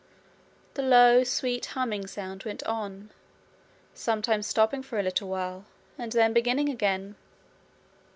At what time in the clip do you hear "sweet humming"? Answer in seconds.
1.23-2.07